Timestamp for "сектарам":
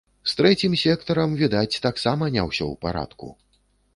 0.83-1.35